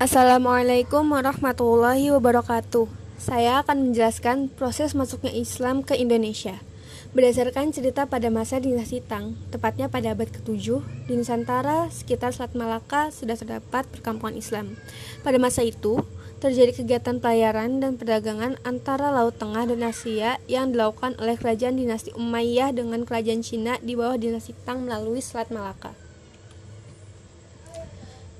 [0.00, 2.88] Assalamualaikum warahmatullahi wabarakatuh.
[3.20, 6.56] Saya akan menjelaskan proses masuknya Islam ke Indonesia.
[7.12, 13.12] Berdasarkan cerita pada masa dinasti Tang, tepatnya pada abad ke-7, di Nusantara sekitar Selat Malaka
[13.12, 14.80] sudah terdapat perkampungan Islam.
[15.20, 16.00] Pada masa itu,
[16.40, 22.16] terjadi kegiatan pelayaran dan perdagangan antara Laut Tengah dan Asia yang dilakukan oleh kerajaan dinasti
[22.16, 25.92] Umayyah dengan kerajaan Cina di bawah dinasti Tang melalui Selat Malaka.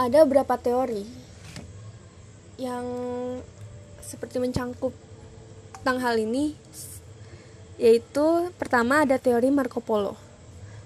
[0.00, 1.21] Ada beberapa teori
[2.62, 2.86] yang
[3.98, 4.94] seperti mencangkup
[5.82, 6.54] tentang hal ini
[7.74, 10.14] yaitu pertama ada teori Marco Polo.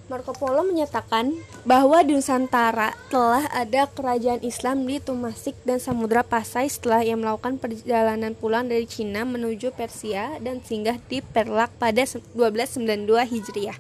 [0.07, 1.35] Marco Polo menyatakan
[1.67, 7.59] bahwa di Nusantara telah ada kerajaan Islam di Tumasik dan Samudra Pasai setelah ia melakukan
[7.59, 13.77] perjalanan pulang dari Cina menuju Persia dan singgah di Perlak pada 1292 Hijriah.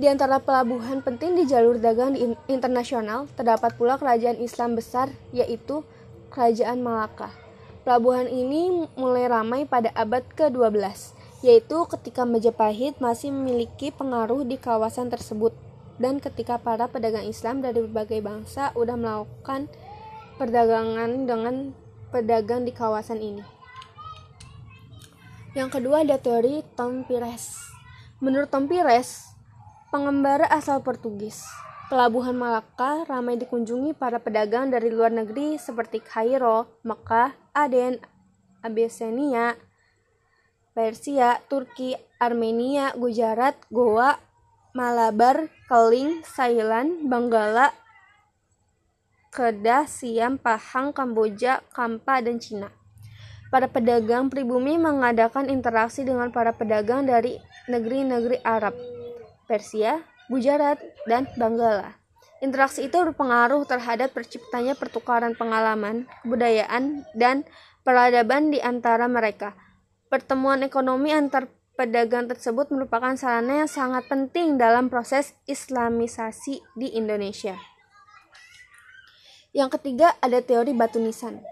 [0.00, 2.18] Di antara pelabuhan penting di jalur dagang
[2.50, 5.86] internasional terdapat pula kerajaan Islam besar yaitu
[6.30, 7.34] Kerajaan Malaka.
[7.82, 10.78] Pelabuhan ini mulai ramai pada abad ke-12,
[11.42, 15.50] yaitu ketika Majapahit masih memiliki pengaruh di kawasan tersebut
[15.98, 19.66] dan ketika para pedagang Islam dari berbagai bangsa sudah melakukan
[20.38, 21.74] perdagangan dengan
[22.14, 23.44] pedagang di kawasan ini.
[25.58, 27.58] Yang kedua ada teori Tom Pires.
[28.22, 29.34] Menurut Tom Pires,
[29.90, 31.42] pengembara asal Portugis
[31.90, 37.98] Pelabuhan Malaka ramai dikunjungi para pedagang dari luar negeri seperti Kairo, Mekah, Aden,
[38.62, 39.58] Abyssinia,
[40.70, 44.22] Persia, Turki, Armenia, Gujarat, Goa,
[44.70, 47.74] Malabar, Keling, Thailand, Benggala,
[49.34, 52.70] Kedah, Siam, Pahang, Kamboja, Kampa, dan Cina.
[53.50, 57.34] Para pedagang pribumi mengadakan interaksi dengan para pedagang dari
[57.66, 58.78] negeri-negeri Arab,
[59.50, 60.78] Persia, Gujarat,
[61.10, 61.98] dan Banggala.
[62.40, 67.44] Interaksi itu berpengaruh terhadap terciptanya pertukaran pengalaman, kebudayaan, dan
[67.84, 69.58] peradaban di antara mereka.
[70.08, 77.58] Pertemuan ekonomi antar pedagang tersebut merupakan sarana yang sangat penting dalam proses islamisasi di Indonesia.
[79.50, 81.42] Yang ketiga ada teori batu nisan.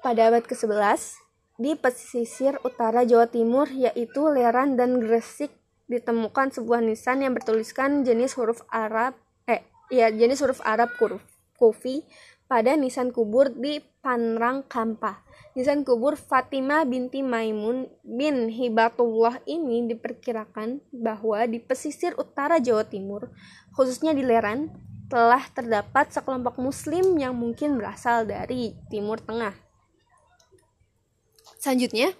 [0.00, 1.20] Pada abad ke-11,
[1.54, 5.54] di pesisir utara Jawa Timur yaitu Leran dan Gresik
[5.90, 9.60] ditemukan sebuah nisan yang bertuliskan jenis huruf Arab eh
[9.92, 11.20] ya jenis huruf Arab huruf
[11.54, 12.02] Kufi
[12.44, 15.24] pada nisan kubur di Panrang Kampa.
[15.56, 23.32] Nisan kubur Fatimah binti Maimun bin Hibatullah ini diperkirakan bahwa di pesisir utara Jawa Timur,
[23.72, 24.68] khususnya di Leran,
[25.08, 29.54] telah terdapat sekelompok muslim yang mungkin berasal dari Timur Tengah.
[31.62, 32.12] Selanjutnya,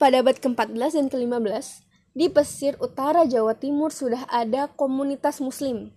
[0.00, 1.87] pada abad ke-14 dan ke-15,
[2.18, 5.94] di pesisir utara Jawa Timur sudah ada komunitas muslim.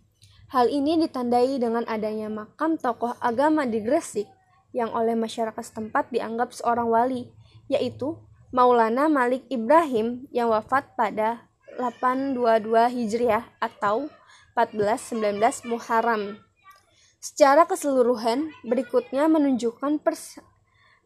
[0.54, 4.30] Hal ini ditandai dengan adanya makam tokoh agama di Gresik
[4.70, 7.34] yang oleh masyarakat setempat dianggap seorang wali,
[7.74, 8.22] yaitu
[8.54, 11.50] Maulana Malik Ibrahim yang wafat pada
[11.82, 14.06] 822 Hijriah atau
[14.54, 16.38] 1419 Muharram.
[17.18, 20.38] Secara keseluruhan, berikutnya menunjukkan pers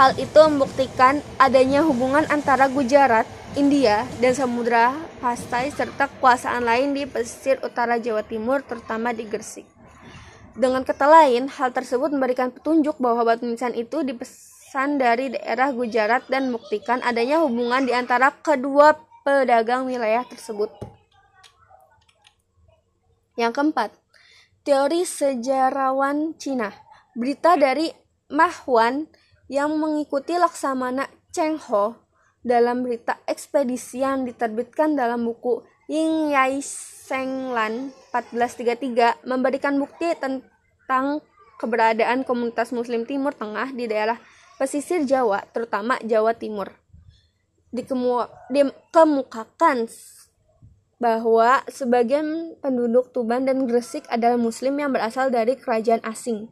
[0.00, 7.06] Hal itu membuktikan adanya hubungan antara Gujarat India, dan Samudra Pasai serta kekuasaan lain di
[7.06, 9.62] pesisir utara Jawa Timur terutama di Gresik.
[10.58, 16.26] Dengan kata lain, hal tersebut memberikan petunjuk bahwa batu nisan itu dipesan dari daerah Gujarat
[16.26, 20.74] dan membuktikan adanya hubungan di antara kedua pedagang wilayah tersebut.
[23.38, 23.90] Yang keempat,
[24.66, 26.74] teori sejarawan Cina.
[27.14, 27.94] Berita dari
[28.26, 29.06] Mahwan
[29.46, 32.01] yang mengikuti Laksamana Cheng Ho
[32.42, 41.22] dalam berita ekspedisi yang diterbitkan dalam buku Ying Yai Seng Lan 1433 memberikan bukti tentang
[41.62, 44.18] keberadaan komunitas muslim Timur Tengah di daerah
[44.58, 46.74] pesisir Jawa, terutama Jawa Timur.
[47.70, 49.86] Dikemukakan
[51.02, 56.46] bahwa sebagian penduduk Tuban dan Gresik adalah muslim yang berasal dari kerajaan asing.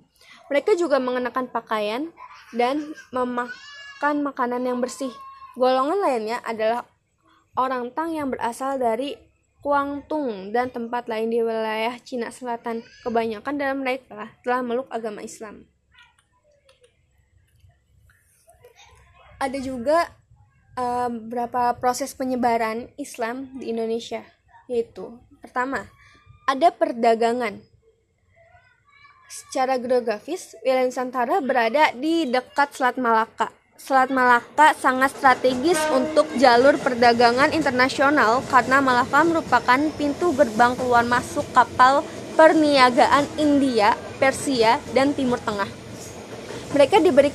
[0.50, 2.10] Mereka juga mengenakan pakaian
[2.50, 5.14] dan memakan makanan yang bersih
[5.60, 6.88] Golongan lainnya adalah
[7.52, 9.12] orang Tang yang berasal dari
[9.60, 12.80] Kuangtung dan tempat lain di wilayah Cina Selatan.
[13.04, 15.68] Kebanyakan dalam mereka telah meluk agama Islam.
[19.36, 20.08] Ada juga
[20.80, 24.24] uh, beberapa proses penyebaran Islam di Indonesia
[24.64, 25.90] yaitu pertama
[26.46, 27.58] ada perdagangan
[29.26, 36.76] secara geografis wilayah Nusantara berada di dekat Selat Malaka Selat Malaka sangat strategis untuk jalur
[36.76, 42.04] perdagangan internasional karena Malaka merupakan pintu gerbang keluar masuk kapal
[42.36, 45.66] perniagaan India, Persia, dan Timur Tengah.
[46.76, 47.32] Mereka diberi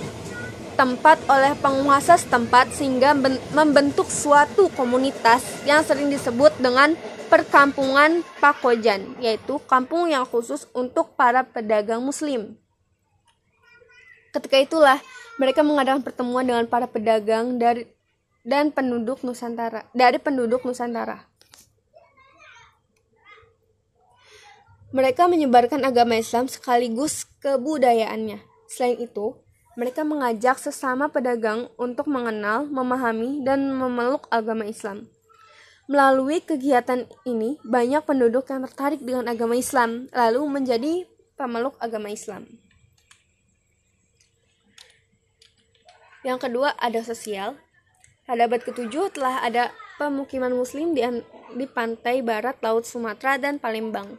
[0.77, 3.17] tempat oleh penguasa setempat sehingga
[3.51, 6.93] membentuk suatu komunitas yang sering disebut dengan
[7.25, 12.53] perkampungan Pakojan, yaitu kampung yang khusus untuk para pedagang muslim.
[14.29, 14.99] Ketika itulah
[15.35, 17.87] mereka mengadakan pertemuan dengan para pedagang dari
[18.45, 21.25] dan penduduk Nusantara dari penduduk Nusantara.
[24.95, 28.39] Mereka menyebarkan agama Islam sekaligus kebudayaannya.
[28.71, 29.35] Selain itu,
[29.75, 35.11] mereka mengajak sesama pedagang untuk mengenal, memahami, dan memeluk agama Islam.
[35.91, 41.03] Melalui kegiatan ini, banyak penduduk yang tertarik dengan agama Islam, lalu menjadi
[41.35, 42.47] pemeluk agama Islam.
[46.25, 47.53] Yang kedua ada sosial.
[48.25, 49.69] Pada abad ke-7 telah ada
[50.01, 51.05] pemukiman muslim di,
[51.53, 54.17] di pantai barat Laut Sumatera dan Palembang.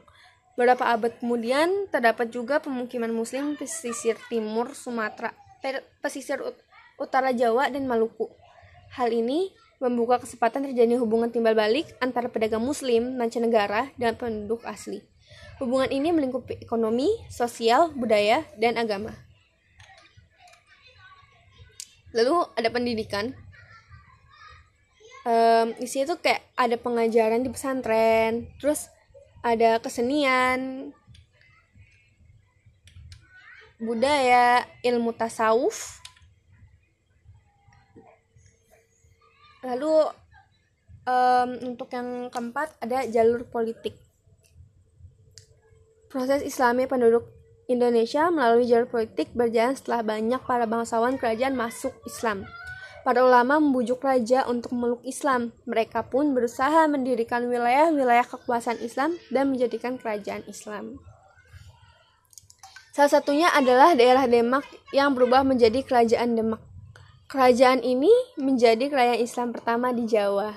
[0.55, 5.35] Beberapa abad kemudian terdapat juga pemukiman muslim pesisir timur Sumatera,
[5.99, 6.38] pesisir
[6.94, 8.31] utara Jawa dan Maluku.
[8.94, 9.50] Hal ini
[9.82, 15.02] membuka kesempatan terjadi hubungan timbal balik antara pedagang muslim mancanegara dan penduduk asli.
[15.59, 19.25] Hubungan ini melingkupi ekonomi, sosial, budaya, dan agama
[22.16, 23.36] lalu ada pendidikan.
[25.26, 28.86] Um, di sini tuh kayak ada pengajaran di pesantren terus
[29.42, 30.90] ada kesenian
[33.76, 36.00] budaya ilmu tasawuf.
[39.66, 40.08] Lalu
[41.04, 43.98] um, untuk yang keempat ada jalur politik.
[46.06, 47.36] Proses islami penduduk
[47.66, 52.46] Indonesia melalui jalur politik berjalan setelah banyak para bangsawan kerajaan masuk Islam.
[53.02, 55.54] Para ulama membujuk raja untuk memeluk Islam.
[55.66, 60.98] Mereka pun berusaha mendirikan wilayah-wilayah kekuasaan Islam dan menjadikan kerajaan Islam.
[62.94, 66.62] Salah satunya adalah daerah Demak yang berubah menjadi kerajaan Demak.
[67.26, 70.54] Kerajaan ini menjadi kerajaan Islam pertama di Jawa.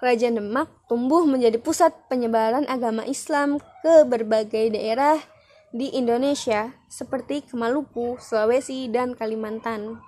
[0.00, 5.20] Kerajaan Demak tumbuh menjadi pusat penyebaran agama Islam ke berbagai daerah
[5.68, 10.00] di Indonesia seperti ke Maluku, Sulawesi, dan Kalimantan.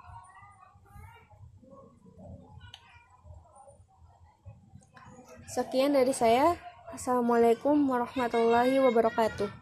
[5.45, 6.57] Sekian dari saya.
[6.91, 9.60] Assalamualaikum warahmatullahi wabarakatuh.